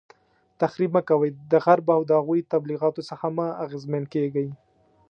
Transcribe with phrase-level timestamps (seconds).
[0.61, 4.47] تخریب مه کوئ، د غرب او د هغوی د تبلیغاتو څخه مه اغیزمن کیږئ